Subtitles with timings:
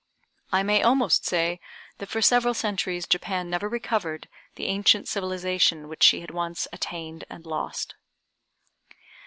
[0.51, 1.59] I may almost say
[1.99, 7.23] that for several centuries Japan never recovered the ancient civilization which she had once attained
[7.29, 7.93] and lost.